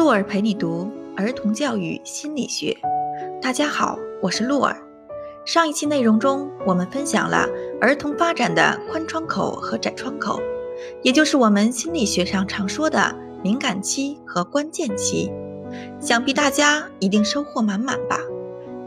[0.00, 2.74] 鹿儿陪你读儿童教育心理学。
[3.42, 4.82] 大家好，我是鹿儿。
[5.44, 7.46] 上一期内容中，我们分享了
[7.82, 10.40] 儿童发展的宽窗口和窄窗口，
[11.02, 13.14] 也就是我们心理学上常说的
[13.44, 15.30] 敏感期和关键期。
[16.00, 18.16] 想必大家一定收获满满吧？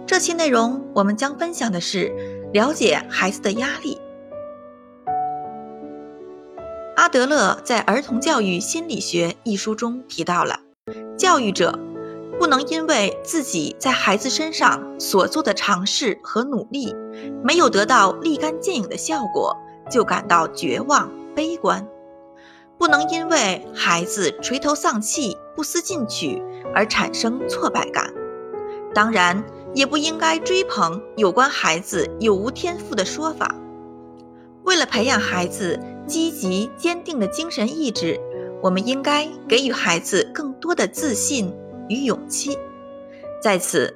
[0.07, 2.11] 这期内容我们将分享的是
[2.51, 3.99] 了解孩子的压力。
[6.95, 10.61] 阿德勒在《儿童教育心理学》一书中提到了。
[11.17, 11.79] 教育者
[12.37, 16.93] 不能因为自己在孩子身上所做的尝试和努力
[17.41, 19.55] 没有得到立竿见影的效果，
[19.89, 21.87] 就感到绝望悲观；
[22.77, 26.43] 不能因为孩子垂头丧气、不思进取
[26.75, 28.13] 而产生挫败感。
[28.93, 29.41] 当然，
[29.73, 33.55] 也不应该追捧有关孩子有无天赋的说法。
[34.63, 38.19] 为了培养孩子积极坚定的精神意志。
[38.61, 41.53] 我们应该给予孩子更多的自信
[41.89, 42.57] 与勇气。
[43.41, 43.93] 在此，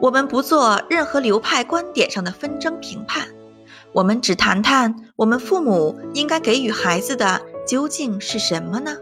[0.00, 3.28] 我们不做任何流派观点上的纷争评判，
[3.92, 8.96] 我们只谈谈我们父母应该给予孩子的究竟是什么呢？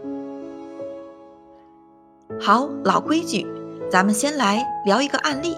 [2.41, 3.47] 好，老规矩，
[3.89, 5.55] 咱们先来聊一个案例。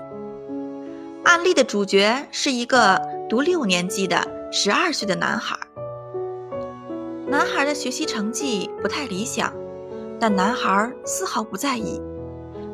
[1.23, 5.57] 案例的主角是一个读六年级的十二岁的男孩。
[7.27, 9.51] 男孩的学习成绩不太理想，
[10.19, 12.01] 但男孩丝毫不在意。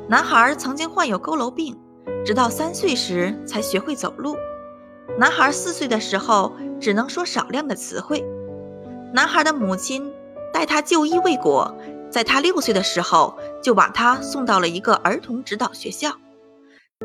[0.07, 1.77] 男孩曾经患有佝偻病，
[2.25, 4.35] 直到三岁时才学会走路。
[5.17, 8.23] 男孩四岁的时候只能说少量的词汇。
[9.13, 10.11] 男孩的母亲
[10.51, 11.73] 带他就医未果，
[12.11, 16.11] 在他六岁的时候就把他送到了一个儿童指导学校。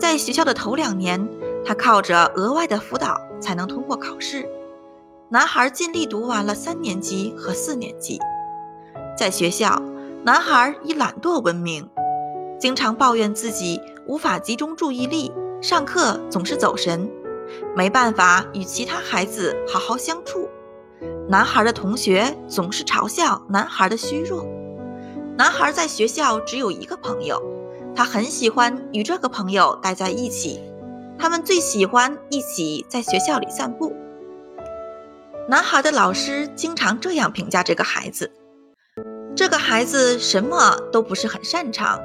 [0.00, 1.28] 在学校的头两年，
[1.64, 4.48] 他靠着额外的辅导才能通过考试。
[5.28, 8.18] 男孩尽力读完了三年级和四年级，
[9.16, 9.80] 在学校，
[10.22, 11.88] 男孩以懒惰闻名，
[12.58, 15.32] 经常抱怨自己无法集中注意力，
[15.62, 17.10] 上课总是走神，
[17.74, 20.46] 没办法与其他孩子好好相处。
[21.26, 24.44] 男孩的同学总是嘲笑男孩的虚弱。
[25.38, 27.42] 男孩在学校只有一个朋友，
[27.96, 30.60] 他很喜欢与这个朋友待在一起，
[31.18, 33.96] 他们最喜欢一起在学校里散步。
[35.48, 38.30] 男孩的老师经常这样评价这个孩子：
[39.36, 41.98] 这个孩子什么都不是很擅长，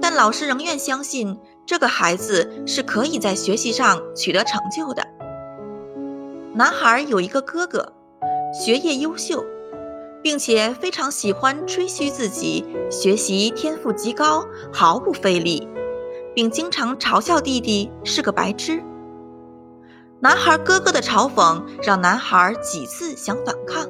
[0.00, 5.02] 但老师仍愿相信这个孩子是可以在学习上取得成就的。
[6.54, 7.92] 男孩有一个哥哥，
[8.52, 9.44] 学业优秀，
[10.22, 15.68] 并且非常喜欢吹嘘自己学习天赋极高，毫不费力，
[16.34, 18.82] 并经常嘲笑弟弟是个白痴。
[20.20, 23.86] 男孩哥哥的嘲讽让男孩几次想反抗，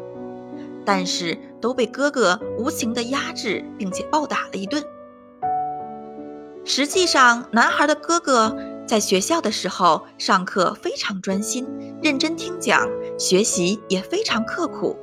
[0.84, 4.84] 但是都被哥哥无情的压制，并且暴打了一顿。
[6.62, 8.54] 实际上，男孩的哥哥
[8.86, 11.66] 在学校的时候上课非常专心，
[12.03, 12.86] 认真听讲，
[13.19, 14.94] 学习也非常刻苦，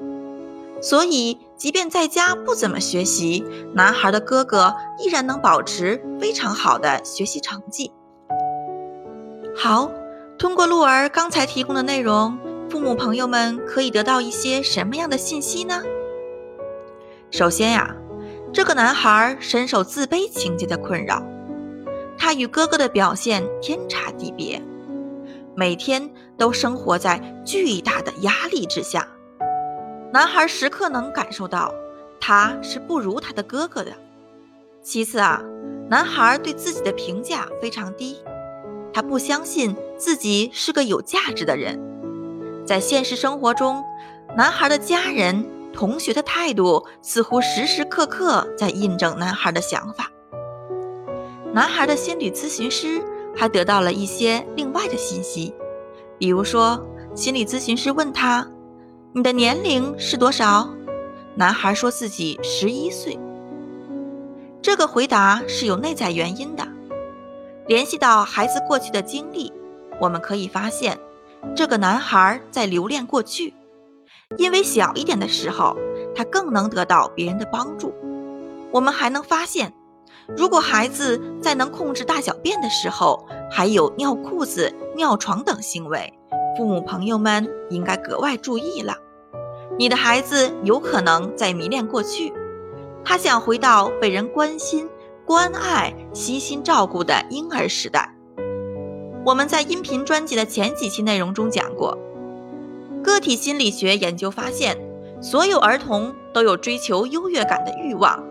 [0.83, 7.91] 所以即便在家不怎么学习，男孩的哥哥依然能保持非常好的学习成绩。
[9.55, 9.91] 好。
[10.37, 15.83] 通过鹿儿刚才提供的内容，父母朋友们可以得到一些什么样的信息呢？
[17.31, 17.95] 首先呀，
[18.51, 21.23] 这个男孩深受自卑情节的困扰，
[22.17, 24.61] 他与哥哥的表现天差地别，
[25.55, 29.07] 每天都生活在巨大的压力之下。
[30.11, 31.73] 男孩时刻能感受到
[32.19, 33.93] 他是不如他的哥哥的。
[34.83, 35.41] 其次啊，
[35.89, 38.17] 男孩对自己的评价非常低。
[38.93, 41.79] 他不相信自己是个有价值的人，
[42.65, 43.81] 在现实生活中，
[44.35, 50.11] 男孩的家人、同学的态度似乎时时刻刻在印证男孩的想法。
[51.53, 53.01] 男孩的心理咨询师
[53.35, 55.53] 还得到了一些另外的信息，
[56.17, 58.47] 比如说，心理咨询师问他
[59.13, 60.69] ：“你的年龄是多少？”
[61.35, 63.17] 男孩说自己十一岁。
[64.61, 66.67] 这个回答是有内在原因的。
[67.67, 69.51] 联系到孩子过去的经历，
[69.99, 70.97] 我们可以发现，
[71.55, 73.53] 这个男孩在留恋过去，
[74.37, 75.75] 因为小一点的时候，
[76.15, 77.93] 他更能得到别人的帮助。
[78.71, 79.73] 我们还能发现，
[80.37, 86.13] 如果孩子在能控制大小便的时候，还有尿裤子、尿床等行为，
[86.57, 88.95] 父母朋友们应该格外注意了。
[89.77, 92.33] 你的孩子有可能在迷恋过去，
[93.03, 94.89] 他想回到被人关心。
[95.23, 98.13] 关爱、悉心照顾的婴儿时代。
[99.23, 101.97] 我们在音频专辑的前几期内容中讲过，
[103.03, 104.77] 个体心理学研究发现，
[105.21, 108.23] 所有儿童都有追求优越感的欲望，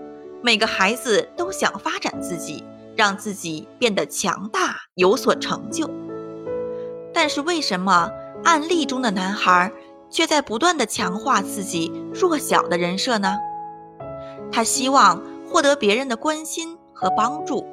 [0.43, 2.65] 每个孩子都想发展自己，
[2.97, 5.89] 让自己变得强大，有所成就。
[7.13, 8.11] 但是为什么
[8.45, 9.73] 案例中的男孩
[10.09, 13.37] 却在不断的强化自己弱小的人设呢？
[14.53, 17.67] 他希望获得别人的关心和帮助，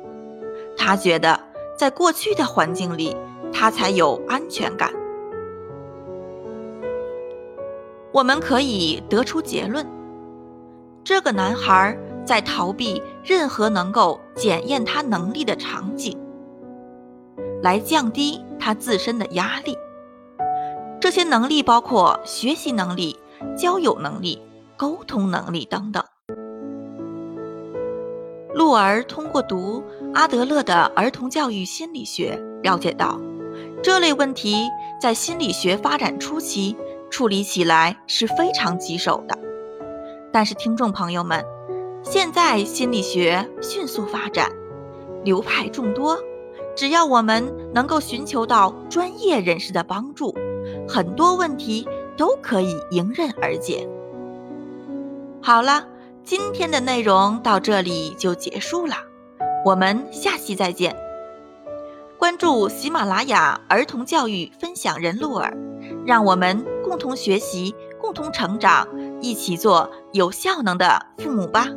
[0.75, 1.39] 他觉得
[1.77, 3.15] 在过去的环境里，
[3.53, 4.91] 他才有安全感。
[8.17, 9.85] 我们可以得出结论：
[11.03, 16.17] 这个男孩在逃避任何能够检验他能力的场景，
[17.61, 19.77] 来降低他自身的压力。
[20.99, 23.15] 这些能力包括学习能力、
[23.55, 24.41] 交友能力、
[24.75, 26.03] 沟通能力等等。
[28.55, 29.83] 鹿儿通过读
[30.15, 33.19] 阿德勒的儿童教育心理学，了解到
[33.83, 34.67] 这类问题
[34.99, 36.75] 在心理学发展初期
[37.09, 39.38] 处理起来是非常棘手的。
[40.31, 41.44] 但是，听众朋友们，
[42.04, 44.50] 现在心理学迅速发展，
[45.24, 46.18] 流派众多，
[46.75, 47.44] 只要我们
[47.74, 50.33] 能够寻求到专业人士的帮助，
[50.88, 53.88] 很多问题都可以迎刃而解。
[55.42, 55.86] 好了。
[56.24, 58.95] 今天的内容到这里就结束了，
[59.63, 60.94] 我们下期再见。
[62.18, 65.56] 关注喜马拉雅儿童教育分享人鹿儿，
[66.06, 66.65] 让我们
[66.97, 68.88] 共同学习，共同成长，
[69.21, 71.67] 一起做有效能的父母吧。